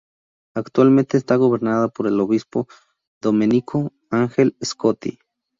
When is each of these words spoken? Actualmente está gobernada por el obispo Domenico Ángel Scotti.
Actualmente 0.55 1.15
está 1.15 1.35
gobernada 1.35 1.87
por 1.89 2.07
el 2.07 2.19
obispo 2.19 2.67
Domenico 3.21 3.93
Ángel 4.09 4.57
Scotti. 4.65 5.19